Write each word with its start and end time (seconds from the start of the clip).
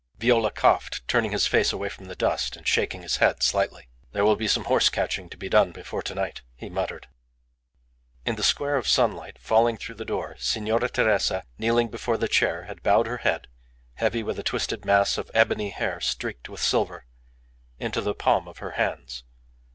Viola 0.17 0.49
coughed, 0.49 1.07
turning 1.07 1.29
his 1.29 1.45
face 1.45 1.71
away 1.71 1.87
from 1.87 2.05
the 2.05 2.15
dust, 2.15 2.55
and 2.55 2.67
shaking 2.67 3.03
his 3.03 3.17
head 3.17 3.43
slightly. 3.43 3.87
"There 4.13 4.25
will 4.25 4.35
be 4.35 4.47
some 4.47 4.63
horse 4.63 4.89
catching 4.89 5.29
to 5.29 5.37
be 5.37 5.47
done 5.47 5.71
before 5.71 6.01
to 6.01 6.15
night," 6.15 6.41
he 6.55 6.71
muttered. 6.71 7.07
In 8.25 8.35
the 8.35 8.41
square 8.41 8.77
of 8.77 8.87
sunlight 8.87 9.37
falling 9.39 9.77
through 9.77 9.93
the 9.93 10.03
door 10.03 10.37
Signora 10.39 10.89
Teresa, 10.89 11.43
kneeling 11.59 11.89
before 11.89 12.17
the 12.17 12.27
chair, 12.27 12.63
had 12.63 12.81
bowed 12.81 13.05
her 13.05 13.17
head, 13.17 13.47
heavy 13.93 14.23
with 14.23 14.39
a 14.39 14.43
twisted 14.43 14.85
mass 14.85 15.19
of 15.19 15.29
ebony 15.35 15.69
hair 15.69 15.99
streaked 16.01 16.49
with 16.49 16.61
silver, 16.63 17.05
into 17.77 18.01
the 18.01 18.15
palm 18.15 18.47
of 18.47 18.57
her 18.57 18.71
hands. 18.71 19.23